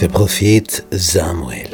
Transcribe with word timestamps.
Der 0.00 0.08
Prophet 0.08 0.82
Samuel. 0.90 1.68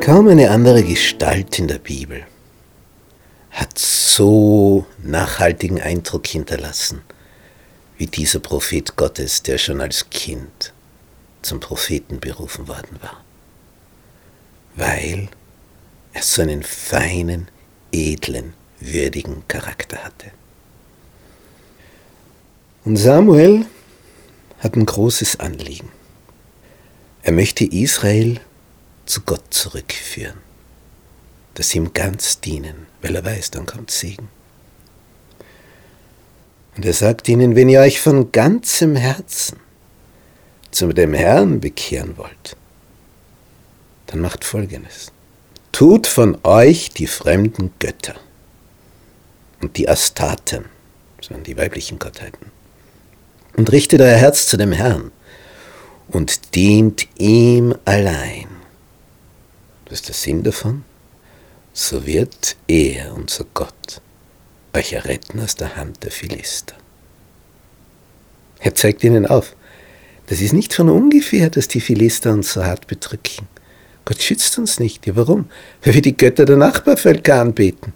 Kaum 0.00 0.28
eine 0.28 0.50
andere 0.50 0.84
Gestalt 0.84 1.58
in 1.58 1.68
der 1.68 1.78
Bibel 1.78 2.24
hat 3.50 3.78
so 3.78 4.86
nachhaltigen 5.02 5.80
Eindruck 5.80 6.28
hinterlassen 6.28 7.02
wie 7.96 8.06
dieser 8.06 8.38
Prophet 8.38 8.96
Gottes, 8.96 9.42
der 9.42 9.58
schon 9.58 9.80
als 9.80 10.08
Kind 10.08 10.72
zum 11.42 11.60
Propheten 11.60 12.20
berufen 12.20 12.68
worden 12.68 12.98
war, 13.00 13.24
weil 14.76 15.28
er 16.12 16.22
so 16.22 16.42
einen 16.42 16.62
feinen, 16.62 17.48
edlen, 17.92 18.54
würdigen 18.80 19.42
Charakter 19.48 20.04
hatte. 20.04 20.30
Und 22.84 22.96
Samuel 22.96 23.66
hat 24.60 24.76
ein 24.76 24.86
großes 24.86 25.40
Anliegen. 25.40 25.90
Er 27.22 27.32
möchte 27.32 27.64
Israel 27.64 28.40
zu 29.06 29.22
Gott 29.22 29.42
zurückführen, 29.50 30.38
dass 31.54 31.70
sie 31.70 31.78
ihm 31.78 31.92
ganz 31.92 32.40
dienen, 32.40 32.86
weil 33.02 33.16
er 33.16 33.24
weiß, 33.24 33.50
dann 33.50 33.66
kommt 33.66 33.90
Segen. 33.90 34.28
Und 36.76 36.84
er 36.84 36.92
sagt 36.92 37.28
ihnen, 37.28 37.56
wenn 37.56 37.68
ihr 37.68 37.80
euch 37.80 38.00
von 38.00 38.30
ganzem 38.30 38.94
Herzen 38.94 39.58
zu 40.78 40.92
dem 40.92 41.12
Herrn 41.12 41.58
bekehren 41.58 42.16
wollt, 42.16 42.56
dann 44.06 44.20
macht 44.20 44.44
Folgendes. 44.44 45.10
Tut 45.72 46.06
von 46.06 46.38
euch 46.44 46.90
die 46.90 47.08
fremden 47.08 47.72
Götter 47.80 48.14
und 49.60 49.76
die 49.76 49.88
Astaten, 49.88 50.66
das 51.16 51.30
die 51.44 51.56
weiblichen 51.56 51.98
Gottheiten, 51.98 52.52
und 53.56 53.72
richtet 53.72 54.00
euer 54.00 54.16
Herz 54.16 54.46
zu 54.46 54.56
dem 54.56 54.70
Herrn 54.70 55.10
und 56.06 56.54
dient 56.54 57.08
ihm 57.18 57.74
allein. 57.84 58.46
Was 59.86 59.94
ist 59.94 60.08
der 60.08 60.14
Sinn 60.14 60.44
davon? 60.44 60.84
So 61.72 62.06
wird 62.06 62.56
er, 62.68 63.14
unser 63.14 63.46
Gott, 63.52 64.00
euch 64.72 64.92
erretten 64.92 65.40
aus 65.40 65.56
der 65.56 65.74
Hand 65.74 66.04
der 66.04 66.12
Philister. 66.12 66.76
Er 68.60 68.76
zeigt 68.76 69.02
ihnen 69.02 69.26
auf, 69.26 69.56
das 70.28 70.40
ist 70.40 70.52
nicht 70.52 70.74
von 70.74 70.88
ungefähr, 70.88 71.50
dass 71.50 71.68
die 71.68 71.80
Philister 71.80 72.32
uns 72.32 72.52
so 72.52 72.64
hart 72.64 72.86
bedrücken. 72.86 73.48
Gott 74.04 74.22
schützt 74.22 74.58
uns 74.58 74.78
nicht. 74.78 75.06
Ja, 75.06 75.16
warum? 75.16 75.46
Weil 75.82 75.94
wir 75.94 76.02
die 76.02 76.16
Götter 76.16 76.44
der 76.44 76.56
Nachbarvölker 76.56 77.40
anbeten. 77.40 77.92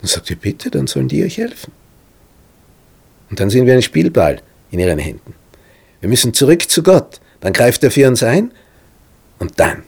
Dann 0.00 0.08
sagt 0.08 0.30
ihr, 0.30 0.36
bitte, 0.36 0.70
dann 0.70 0.86
sollen 0.86 1.08
die 1.08 1.24
euch 1.24 1.38
helfen. 1.38 1.72
Und 3.30 3.40
dann 3.40 3.50
sind 3.50 3.66
wir 3.66 3.74
ein 3.74 3.82
Spielball 3.82 4.40
in 4.70 4.78
ihren 4.78 4.98
Händen. 4.98 5.34
Wir 6.00 6.08
müssen 6.08 6.34
zurück 6.34 6.68
zu 6.68 6.82
Gott. 6.82 7.20
Dann 7.40 7.52
greift 7.52 7.82
er 7.82 7.90
für 7.90 8.08
uns 8.08 8.22
ein 8.22 8.52
und 9.38 9.58
dann, 9.58 9.82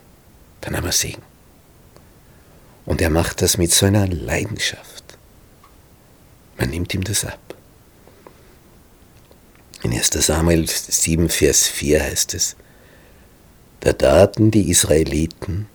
dann 0.61 0.77
haben 0.77 0.85
wir 0.85 0.93
Segen. 0.93 1.23
Und 2.85 3.01
er 3.01 3.11
macht 3.11 3.43
das 3.43 3.59
mit 3.59 3.73
so 3.73 3.87
einer 3.87 4.07
Leidenschaft. 4.07 5.19
Man 6.59 6.71
nimmt 6.71 6.95
ihm 6.95 7.05
das 7.05 7.25
ab. 7.25 7.46
In 9.87 9.93
1 9.93 10.11
Samuel 10.15 10.67
7, 10.67 11.29
Vers 11.29 11.69
4 11.69 12.03
heißt 12.03 12.35
es, 12.35 12.57
da 13.79 13.93
taten 13.93 14.51
die 14.51 14.69
Israeliten 14.69 15.69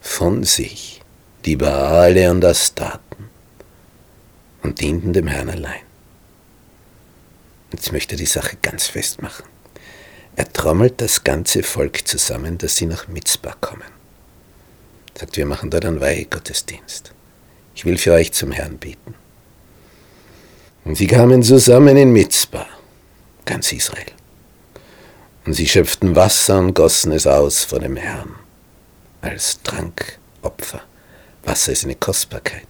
von 0.00 0.42
sich 0.42 1.02
die 1.44 1.56
Baale 1.56 2.30
und 2.30 2.42
Astaten 2.42 3.28
und 4.62 4.80
dienten 4.80 5.12
dem 5.12 5.26
Herrn 5.26 5.50
allein. 5.50 5.82
Jetzt 7.72 7.92
möchte 7.92 8.14
er 8.14 8.18
die 8.18 8.24
Sache 8.24 8.56
ganz 8.62 8.86
festmachen. 8.86 9.44
Er 10.34 10.50
trommelt 10.50 11.02
das 11.02 11.22
ganze 11.22 11.62
Volk 11.62 12.08
zusammen, 12.08 12.56
dass 12.56 12.76
sie 12.76 12.86
nach 12.86 13.06
Mitzbah 13.06 13.54
kommen. 13.60 13.92
Er 15.12 15.20
sagt, 15.20 15.36
wir 15.36 15.44
machen 15.44 15.68
dort 15.68 15.84
einen 15.84 16.00
Weihegottesdienst. 16.00 17.12
Ich 17.74 17.84
will 17.84 17.98
für 17.98 18.14
euch 18.14 18.32
zum 18.32 18.52
Herrn 18.52 18.78
beten. 18.78 19.14
Und 20.86 20.96
sie 20.96 21.06
kamen 21.06 21.42
zusammen 21.42 21.98
in 21.98 22.12
Mitzbah, 22.12 22.66
ganz 23.46 23.72
Israel. 23.72 24.12
Und 25.46 25.54
sie 25.54 25.66
schöpften 25.66 26.14
Wasser 26.14 26.58
und 26.58 26.74
gossen 26.74 27.12
es 27.12 27.26
aus 27.26 27.64
vor 27.64 27.78
dem 27.78 27.96
Herrn 27.96 28.34
als 29.22 29.62
Trankopfer. 29.62 30.82
Wasser 31.44 31.72
ist 31.72 31.84
eine 31.84 31.94
Kostbarkeit. 31.94 32.66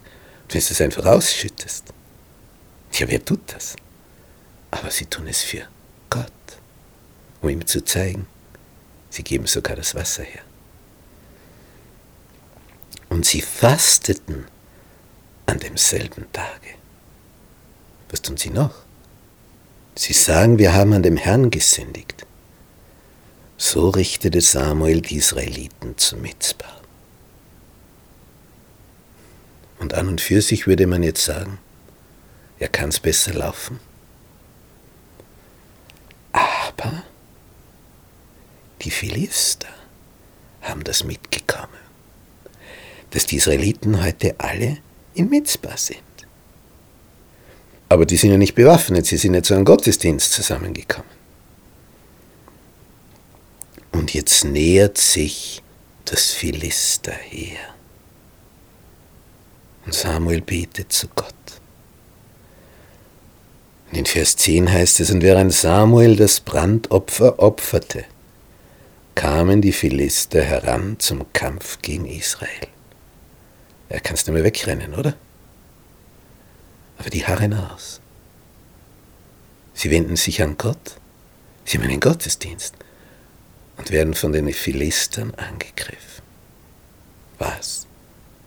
wenn 0.50 0.60
du 0.60 0.72
es 0.72 0.81
einfach 0.81 1.06
ausschüttest, 1.06 1.92
ja, 2.92 3.09
wer 3.09 3.25
tut 3.25 3.41
das? 3.53 3.75
Aber 4.70 4.91
sie 4.91 5.06
tun 5.06 5.26
es 5.26 5.42
für 5.42 5.66
Gott, 6.09 6.32
um 7.43 7.48
ihm 7.48 7.66
zu 7.66 7.84
zeigen, 7.84 8.26
sie 9.10 9.22
geben 9.22 9.47
sogar 9.47 9.76
das 9.76 9.94
Wasser 9.94 10.22
her. 10.22 10.43
Und 13.08 13.25
sie 13.25 13.41
fasteten 13.41 14.47
an 15.47 15.58
demselben 15.58 16.31
Tage. 16.32 16.75
Was 18.10 18.22
tun 18.22 18.37
sie 18.37 18.50
noch? 18.50 18.86
Sie 19.99 20.12
sagen, 20.12 20.59
wir 20.59 20.75
haben 20.75 20.93
an 20.93 21.03
dem 21.03 21.17
Herrn 21.17 21.51
gesündigt. 21.51 22.27
So 23.57 23.89
richtete 23.89 24.43
Samuel 24.43 25.01
die 25.01 25.17
Israeliten 25.17 25.97
zu 25.97 26.19
Mitzbah. 26.19 26.81
Und 29.79 29.95
an 29.95 30.09
und 30.09 30.21
für 30.21 30.43
sich 30.43 30.67
würde 30.67 30.87
man 30.87 31.03
jetzt 31.03 31.25
sagen, 31.25 31.59
er 32.59 32.69
kann 32.69 32.91
es 32.91 33.01
besser 33.01 33.33
laufen. 33.33 33.81
Aber 36.33 37.05
die 38.83 38.91
Philister 38.91 39.69
haben 40.61 40.85
das 40.85 41.05
mitgekommen, 41.05 41.69
dass 43.11 43.25
die 43.25 43.37
Israeliten 43.37 44.03
heute 44.03 44.35
alle 44.39 44.79
in 45.15 45.31
Mitzbah 45.31 45.77
sind. 45.79 46.06
Aber 47.89 48.05
die 48.05 48.17
sind 48.17 48.31
ja 48.31 48.37
nicht 48.37 48.55
bewaffnet, 48.55 49.07
sie 49.07 49.17
sind 49.17 49.35
ja 49.35 49.43
zu 49.43 49.55
einem 49.55 49.65
Gottesdienst 49.65 50.33
zusammengekommen. 50.33 51.11
Und 53.93 54.13
jetzt 54.13 54.45
nähert 54.45 54.99
sich 54.99 55.63
das 56.05 56.33
Philisterheer. 56.33 57.75
Und 59.85 59.95
Samuel 59.95 60.41
betet 60.41 60.93
zu 60.93 61.09
Gott. 61.15 61.33
Und 63.91 63.99
in 63.99 64.07
Vers 64.07 64.37
10 64.37 64.71
heißt 64.71 65.01
es, 65.01 65.11
und 65.11 65.23
während 65.23 65.53
Samuel 65.53 66.17
das 66.17 66.41
Brandopfer 66.41 67.39
opferte, 67.39 68.05
kamen 69.15 69.63
die 69.63 69.73
Philister 69.73 70.43
heran 70.43 70.97
zum 70.99 71.33
Kampf 71.33 71.79
gegen 71.83 72.07
Israel. 72.07 72.67
Ja, 73.89 74.01
kannst 74.01 74.27
du 74.27 74.33
mal 74.33 74.45
wegrennen, 74.45 74.95
oder? 74.95 75.15
Aber 76.99 77.11
die 77.11 77.27
harren 77.27 77.55
aus. 77.55 78.01
Sie 79.75 79.91
wenden 79.91 80.17
sich 80.17 80.43
an 80.43 80.57
Gott, 80.57 80.97
sie 81.65 81.77
haben 81.77 81.84
einen 81.84 82.01
Gottesdienst 82.01 82.75
und 83.77 83.91
werden 83.91 84.15
von 84.15 84.33
den 84.33 84.53
Philistern 84.53 85.35
angegriffen. 85.35 86.23
Was 87.39 87.87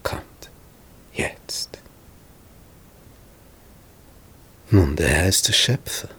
kommt 0.02 0.50
jetzt? 1.14 1.78
Nun, 4.72 4.96
der 4.96 5.08
Herr 5.08 5.28
ist 5.28 5.48
der 5.48 5.54
Schöpfer. 5.54 6.10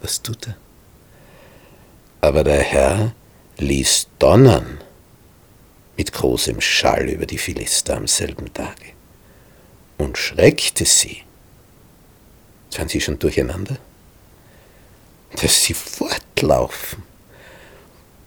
Was 0.00 0.22
tut 0.22 0.46
er? 0.48 0.56
Aber 2.20 2.44
der 2.44 2.60
Herr 2.60 3.12
ließ 3.58 4.08
donnern 4.18 4.80
mit 5.96 6.12
großem 6.12 6.60
Schall 6.60 7.08
über 7.08 7.26
die 7.26 7.38
Philister 7.38 7.96
am 7.96 8.06
selben 8.06 8.52
Tage 8.54 8.92
und 9.98 10.16
schreckte 10.16 10.84
sie 10.84 11.22
sind 12.70 12.90
Sie 12.90 13.00
schon 13.00 13.18
durcheinander? 13.18 13.76
Dass 15.40 15.64
Sie 15.64 15.74
fortlaufen 15.74 17.02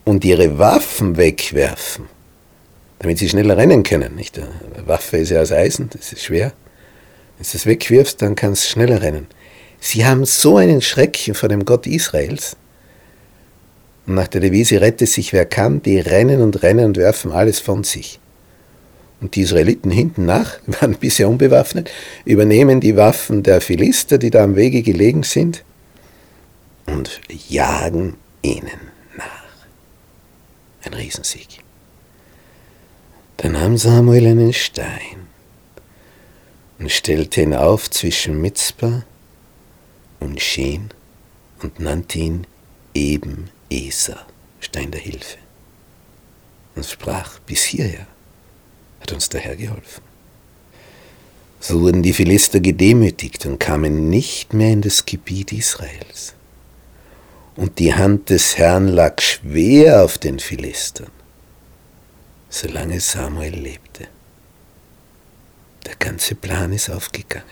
und 0.06 0.24
Ihre 0.24 0.57
Waffen 0.57 1.18
wegwerfen, 1.18 2.07
damit 3.00 3.18
Sie 3.18 3.30
schneller 3.30 3.57
rennen 3.57 3.84
können. 3.84 4.16
Nicht? 4.16 4.38
Eine 4.38 4.88
Waffe 4.88 5.18
ist 5.18 5.30
ja 5.30 5.42
aus 5.42 5.51
Eisen, 5.51 5.90
das 5.92 6.13
ist 6.13 6.24
schwer. 6.24 6.54
Wenn 7.38 7.48
du 7.50 7.57
es 7.57 7.66
wegwirfst, 7.66 8.22
dann 8.22 8.36
kannst 8.36 8.66
du 8.66 8.69
schneller 8.69 9.01
rennen. 9.01 9.28
Sie 9.80 10.06
haben 10.06 10.25
so 10.25 10.57
einen 10.57 10.81
Schrecken 10.81 11.36
vor 11.36 11.50
dem 11.50 11.66
Gott 11.66 11.88
Israels. 11.88 12.56
Und 14.06 14.16
nach 14.16 14.28
der 14.28 14.42
Devise 14.42 14.81
rette 14.81 15.06
sich 15.07 15.34
wer 15.34 15.45
kann, 15.45 15.81
die 15.81 16.00
rennen 16.00 16.42
und 16.42 16.63
rennen 16.63 16.86
und 16.86 16.98
werfen 16.98 17.31
alles 17.31 17.60
von 17.60 17.84
sich. 17.84 18.19
Und 19.23 19.35
die 19.35 19.41
Israeliten 19.41 19.89
hinten 19.89 20.25
nach, 20.25 20.59
waren 20.67 20.95
bisher 20.95 21.29
unbewaffnet, 21.29 21.89
übernehmen 22.25 22.81
die 22.81 22.97
Waffen 22.97 23.41
der 23.41 23.61
Philister, 23.61 24.17
die 24.17 24.29
da 24.29 24.43
am 24.43 24.57
Wege 24.57 24.83
gelegen 24.83 25.23
sind, 25.23 25.63
und 26.85 27.21
jagen 27.47 28.17
ihnen 28.41 28.91
nach. 29.15 30.93
Riesensieg. 30.93 31.63
Da 33.37 33.47
nahm 33.47 33.77
Samuel 33.77 34.27
einen 34.27 34.51
Stein 34.51 35.27
und 36.77 36.91
stellte 36.91 37.41
ihn 37.41 37.53
auf 37.53 37.89
zwischen 37.89 38.41
Mitzpah 38.41 39.05
und 40.19 40.41
Schen 40.41 40.89
und 41.61 41.79
nannte 41.79 42.19
ihn 42.19 42.45
eben 42.93 43.49
Eser, 43.69 44.27
Stein 44.59 44.91
der 44.91 44.99
Hilfe. 44.99 45.37
Und 46.75 46.85
sprach, 46.85 47.39
bis 47.39 47.63
hierher 47.63 48.05
hat 49.03 49.11
uns 49.11 49.29
der 49.29 49.41
Herr 49.41 49.55
geholfen. 49.55 50.01
So 51.59 51.81
wurden 51.81 52.03
die 52.03 52.13
Philister 52.13 52.59
gedemütigt 52.59 53.45
und 53.45 53.59
kamen 53.59 54.09
nicht 54.09 54.53
mehr 54.53 54.71
in 54.71 54.81
das 54.81 55.05
Gebiet 55.05 55.51
Israels. 55.51 56.33
Und 57.55 57.79
die 57.79 57.94
Hand 57.94 58.29
des 58.29 58.57
Herrn 58.57 58.88
lag 58.88 59.21
schwer 59.21 60.03
auf 60.03 60.17
den 60.17 60.39
Philistern, 60.39 61.11
solange 62.50 63.00
Samuel 63.00 63.55
lebte. 63.55 64.07
Der 65.85 65.95
ganze 65.95 66.35
Plan 66.35 66.73
ist 66.73 66.89
aufgegangen. 66.89 67.45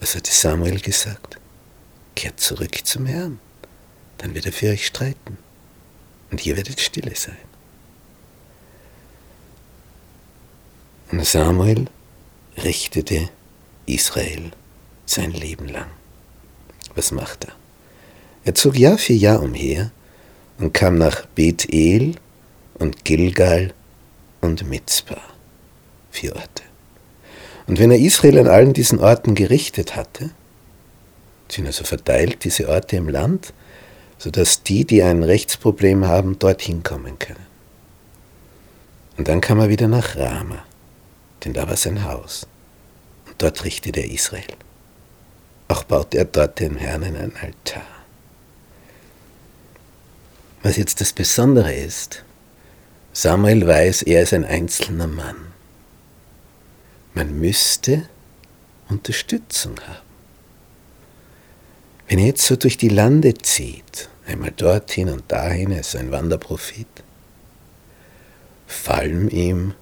Was 0.00 0.14
hatte 0.14 0.32
Samuel 0.32 0.80
gesagt? 0.80 1.38
Kehrt 2.14 2.40
zurück 2.40 2.78
zum 2.84 3.06
Herrn, 3.06 3.38
dann 4.18 4.34
wird 4.34 4.46
er 4.46 4.52
für 4.52 4.70
euch 4.70 4.86
streiten. 4.86 5.36
Und 6.30 6.46
ihr 6.46 6.56
werdet 6.56 6.80
stille 6.80 7.14
sein. 7.14 7.36
Samuel 11.22 11.86
richtete 12.62 13.28
Israel 13.86 14.50
sein 15.06 15.30
Leben 15.32 15.68
lang. 15.68 15.86
Was 16.94 17.12
macht 17.12 17.44
er? 17.44 17.52
Er 18.44 18.54
zog 18.54 18.76
Jahr 18.76 18.98
für 18.98 19.12
Jahr 19.12 19.42
umher 19.42 19.90
und 20.58 20.74
kam 20.74 20.98
nach 20.98 21.26
Bethel 21.26 22.14
und 22.74 23.04
Gilgal 23.04 23.72
und 24.40 24.68
Mitzpah, 24.68 25.22
vier 26.10 26.34
Orte. 26.36 26.62
Und 27.66 27.78
wenn 27.78 27.90
er 27.90 27.98
Israel 27.98 28.38
an 28.38 28.48
allen 28.48 28.72
diesen 28.72 28.98
Orten 28.98 29.34
gerichtet 29.34 29.96
hatte, 29.96 30.30
sind 31.48 31.66
also 31.66 31.84
verteilt 31.84 32.44
diese 32.44 32.68
Orte 32.68 32.96
im 32.96 33.08
Land, 33.08 33.52
sodass 34.18 34.62
die, 34.62 34.84
die 34.84 35.02
ein 35.02 35.22
Rechtsproblem 35.22 36.06
haben, 36.06 36.38
dorthin 36.38 36.82
kommen 36.82 37.18
können. 37.18 37.46
Und 39.16 39.28
dann 39.28 39.40
kam 39.40 39.60
er 39.60 39.68
wieder 39.68 39.88
nach 39.88 40.16
Rama, 40.16 40.64
denn 41.44 41.52
da 41.52 41.68
war 41.68 41.76
sein 41.76 42.04
Haus. 42.04 42.46
Und 43.26 43.34
dort 43.38 43.64
richtete 43.64 44.00
er 44.00 44.10
Israel. 44.10 44.56
Auch 45.68 45.84
baute 45.84 46.18
er 46.18 46.24
dort 46.24 46.60
dem 46.60 46.76
Herrn 46.76 47.04
einen 47.04 47.36
Altar. 47.36 47.86
Was 50.62 50.76
jetzt 50.76 51.00
das 51.00 51.12
Besondere 51.12 51.74
ist, 51.74 52.24
Samuel 53.12 53.66
weiß, 53.66 54.02
er 54.02 54.22
ist 54.22 54.32
ein 54.32 54.44
einzelner 54.44 55.06
Mann. 55.06 55.36
Man 57.12 57.38
müsste 57.38 58.08
Unterstützung 58.88 59.78
haben. 59.80 60.04
Wenn 62.08 62.18
er 62.18 62.26
jetzt 62.26 62.46
so 62.46 62.56
durch 62.56 62.76
die 62.76 62.88
Lande 62.88 63.34
zieht, 63.34 64.08
einmal 64.26 64.50
dorthin 64.50 65.08
und 65.08 65.30
dahin, 65.30 65.70
er 65.70 65.80
ist 65.80 65.96
ein 65.96 66.10
Wanderprophet, 66.10 66.86
fallen 68.66 69.30
ihm 69.30 69.74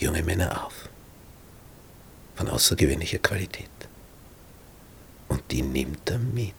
junge 0.00 0.22
Männer 0.22 0.66
auf, 0.66 0.88
von 2.34 2.48
außergewöhnlicher 2.48 3.18
Qualität. 3.18 3.68
Und 5.28 5.42
die 5.50 5.62
nimmt 5.62 6.10
er 6.10 6.18
mit. 6.18 6.54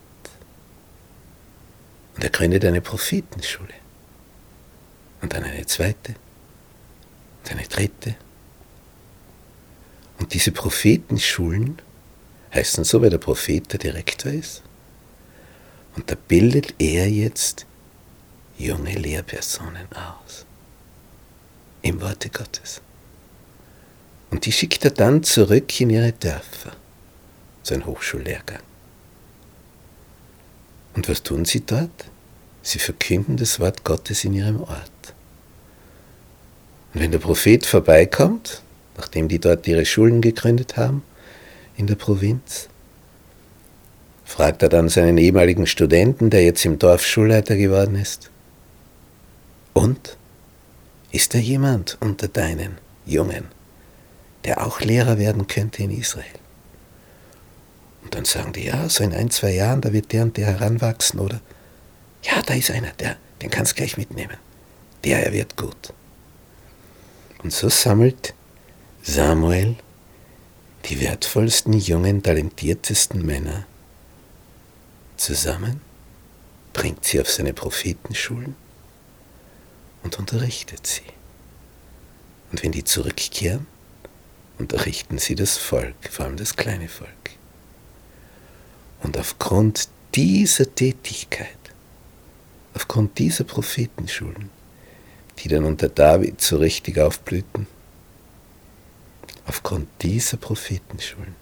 Und 2.16 2.24
er 2.24 2.30
gründet 2.30 2.64
eine 2.64 2.82
Prophetenschule. 2.82 3.74
Und 5.22 5.34
dann 5.34 5.44
eine 5.44 5.66
zweite. 5.66 6.16
Und 7.44 7.52
eine 7.52 7.68
dritte. 7.68 8.16
Und 10.20 10.34
diese 10.34 10.52
Prophetenschulen 10.52 11.82
heißen 12.54 12.84
so, 12.84 13.02
weil 13.02 13.10
der 13.10 13.18
Prophet 13.18 13.72
der 13.74 13.80
Direktor 13.80 14.32
ist. 14.32 14.62
Und 15.96 16.10
da 16.10 16.16
bildet 16.16 16.76
er 16.80 17.10
jetzt 17.10 17.66
junge 18.58 18.94
Lehrpersonen 18.94 19.88
aus. 19.94 20.46
Im 21.82 22.00
Worte 22.02 22.30
Gottes. 22.30 22.82
Und 24.32 24.46
die 24.46 24.52
schickt 24.52 24.84
er 24.86 24.92
dann 24.92 25.24
zurück 25.24 25.80
in 25.80 25.90
ihre 25.90 26.14
Dörfer. 26.14 26.72
Sein 27.64 27.86
Hochschullehrgang. 27.86 28.62
Und 30.96 31.08
was 31.08 31.22
tun 31.22 31.46
sie 31.46 31.62
dort? 31.62 32.06
Sie 32.64 32.80
verkünden 32.80 33.38
das 33.38 33.60
Wort 33.60 33.84
Gottes 33.84 34.24
in 34.24 34.34
ihrem 34.34 34.62
Ort. 34.62 35.14
Und 36.94 37.02
wenn 37.02 37.12
der 37.12 37.20
Prophet 37.20 37.66
vorbeikommt, 37.66 38.62
nachdem 38.98 39.28
die 39.28 39.40
dort 39.40 39.68
ihre 39.68 39.86
Schulen 39.86 40.22
gegründet 40.22 40.78
haben, 40.78 41.04
in 41.78 41.88
der 41.88 41.96
Provinz, 41.96 42.68
fragt 44.26 44.64
er 44.64 44.70
dann 44.70 44.90
seinen 44.90 45.18
ehemaligen 45.18 45.68
Studenten, 45.68 46.30
der 46.30 46.44
jetzt 46.44 46.66
im 46.66 46.80
Dorf 46.80 47.06
Schulleiter 47.06 47.56
geworden 47.56 47.96
ist. 47.96 48.30
Und? 49.74 50.18
Ist 51.12 51.34
da 51.34 51.38
jemand 51.38 51.98
unter 52.00 52.30
deinen 52.30 52.78
Jungen, 53.06 53.46
der 54.44 54.66
auch 54.66 54.82
Lehrer 54.82 55.18
werden 55.18 55.48
könnte 55.48 55.84
in 55.84 55.92
Israel? 55.92 56.26
Und 58.04 58.16
dann 58.16 58.26
sagen 58.26 58.54
die, 58.54 58.66
ja, 58.66 58.90
so 58.90 59.04
in 59.04 59.14
ein, 59.14 59.30
zwei 59.30 59.52
Jahren, 59.52 59.82
da 59.82 59.94
wird 59.94 60.12
der 60.12 60.24
und 60.24 60.38
der 60.38 60.48
heranwachsen, 60.48 61.20
oder? 61.20 61.40
Ja, 62.24 62.42
da 62.42 62.54
ist 62.54 62.72
einer, 62.72 62.92
der, 62.94 63.18
den 63.42 63.50
kannst 63.50 63.74
du 63.74 63.76
gleich 63.76 63.98
mitnehmen. 63.98 64.38
Der, 65.04 65.26
er 65.26 65.34
wird 65.34 65.56
gut. 65.58 65.94
Und 67.44 67.54
so 67.54 67.70
sammelt 67.70 68.34
Samuel 69.02 69.76
die 70.86 71.00
wertvollsten, 71.00 71.74
jungen, 71.74 72.24
talentiertesten 72.24 73.26
Männer 73.26 73.66
zusammen, 75.16 75.82
bringt 76.74 77.06
sie 77.06 77.22
auf 77.22 77.30
seine 77.30 77.54
Prophetenschulen 77.54 78.56
und 80.04 80.18
unterrichtet 80.18 80.88
sie. 80.88 81.04
Und 82.52 82.64
wenn 82.64 82.72
die 82.72 82.84
zurückkehren, 82.84 83.68
unterrichten 84.62 85.18
sie 85.18 85.36
das 85.36 85.58
Volk, 85.58 85.96
vor 86.10 86.26
allem 86.26 86.38
das 86.38 86.56
kleine 86.56 86.88
Volk. 86.88 87.32
Und 89.04 89.18
aufgrund 89.18 89.90
dieser 90.16 90.74
Tätigkeit, 90.74 91.58
aufgrund 92.74 93.18
dieser 93.18 93.44
Prophetenschulen, 93.44 94.50
die 95.40 95.48
dann 95.50 95.66
unter 95.66 95.90
David 95.90 96.42
so 96.42 96.58
richtig 96.58 97.00
aufblühten, 97.00 97.68
aufgrund 99.48 99.88
dieser 100.02 100.38
Prophetenschulen, 100.38 101.36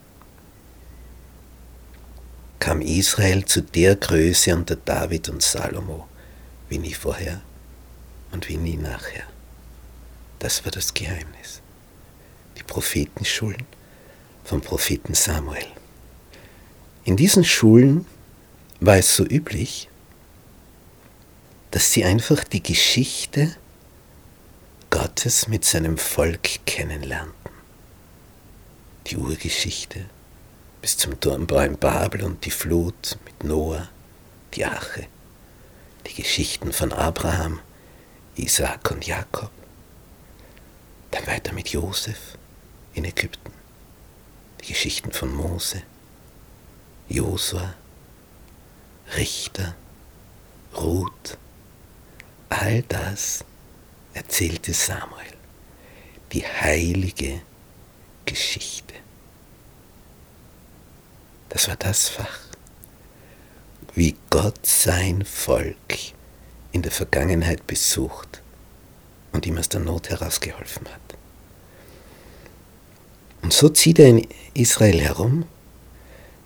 kam 2.60 2.82
Israel 2.82 3.46
zu 3.46 3.62
der 3.62 3.96
Größe 3.96 4.56
unter 4.56 4.76
David 4.76 5.30
und 5.30 5.42
Salomo 5.42 6.08
wie 6.70 6.78
nie 6.78 6.94
vorher 6.94 7.42
und 8.32 8.48
wie 8.48 8.58
nie 8.58 8.78
nachher. 8.78 9.24
Das 10.40 10.64
war 10.64 10.72
das 10.72 10.94
Geheimnis. 10.94 11.62
Die 12.60 12.64
Prophetenschulen 12.64 13.66
vom 14.44 14.62
Propheten 14.62 15.14
Samuel. 15.14 15.66
In 17.06 17.16
diesen 17.16 17.44
Schulen 17.44 18.06
war 18.82 18.98
es 18.98 19.16
so 19.16 19.24
üblich, 19.24 19.90
dass 21.72 21.92
sie 21.94 22.04
einfach 22.04 22.44
die 22.44 22.62
Geschichte 22.62 23.56
Gottes 24.90 25.48
mit 25.48 25.64
seinem 25.66 25.98
Volk 25.98 26.66
kennenlernten. 26.66 27.34
Die 29.08 29.18
Urgeschichte 29.18 30.06
bis 30.82 30.98
zum 30.98 31.20
Turmbau 31.20 31.60
in 31.60 31.78
Babel 31.78 32.24
und 32.24 32.44
die 32.46 32.52
Flut 32.52 33.18
mit 33.26 33.44
Noah, 33.44 33.88
die 34.54 34.66
Arche, 34.66 35.08
die 36.08 36.16
Geschichten 36.16 36.74
von 36.74 36.92
Abraham, 36.92 37.60
Isaak 38.36 38.92
und 38.92 39.06
Jakob, 39.06 39.52
dann 41.12 41.28
weiter 41.28 41.54
mit 41.54 41.70
Josef 41.70 42.38
in 43.00 43.06
Ägypten, 43.06 43.54
die 44.62 44.68
Geschichten 44.68 45.14
von 45.14 45.34
Mose, 45.34 45.84
Josua, 47.08 47.76
Richter, 49.16 49.76
Ruth, 50.76 51.38
all 52.50 52.82
das 52.84 53.46
erzählte 54.14 54.74
Samuel, 54.74 55.34
die 56.34 56.46
heilige 56.46 57.42
Geschichte. 58.26 58.96
Das 61.48 61.70
war 61.70 61.78
das 61.78 62.10
Fach, 62.10 62.40
wie 63.96 64.18
Gott 64.30 64.66
sein 64.66 65.24
Volk 65.24 65.96
in 66.74 66.82
der 66.82 66.92
Vergangenheit 66.92 67.66
besucht 67.66 68.42
und 69.32 69.46
ihm 69.46 69.58
aus 69.58 69.70
der 69.70 69.80
Not 69.80 70.10
herausgeholfen 70.10 70.90
hat. 70.90 71.19
Und 73.50 73.54
so 73.54 73.68
zieht 73.70 73.98
er 73.98 74.10
in 74.10 74.28
Israel 74.54 75.02
herum. 75.02 75.44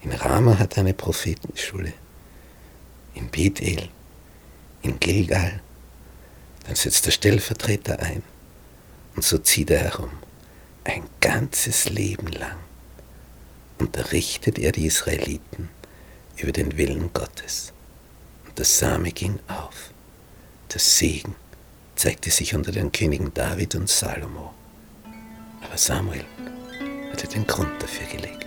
In 0.04 0.14
Rama 0.14 0.58
hat 0.58 0.78
er 0.78 0.84
eine 0.84 0.94
Prophetenschule, 0.94 1.92
in 3.14 3.28
Bethel, 3.28 3.90
in 4.84 4.98
Gilgal, 5.02 5.60
Dann 6.66 6.76
setzt 6.76 7.06
der 7.06 7.12
Stellvertreter 7.12 8.00
ein 8.00 8.24
und 9.18 9.26
so 9.26 9.38
zieht 9.38 9.70
er 9.72 9.80
herum, 9.80 10.12
ein 10.86 11.04
ganzes 11.20 11.90
Leben 11.90 12.28
lang 12.28 12.56
unterrichtet 13.80 14.58
er 14.58 14.72
die 14.72 14.86
Israeliten 14.86 15.68
über 16.38 16.54
den 16.54 16.78
Willen 16.78 17.12
Gottes. 17.12 17.74
Und 18.48 18.58
der 18.58 18.64
Same 18.64 19.12
ging 19.12 19.40
auf. 19.50 19.92
Der 20.74 20.80
Segen 20.80 21.36
zeigte 21.98 22.32
sich 22.32 22.56
unter 22.56 22.72
den 22.72 22.94
Königen 22.94 23.34
David 23.34 23.76
und 23.76 23.90
Salomo. 23.90 24.54
Aber 25.62 25.78
Samuel 25.78 26.24
hatte 27.14 27.28
den 27.28 27.46
Grund 27.46 27.72
dafür 27.82 28.08
gelegt. 28.08 28.44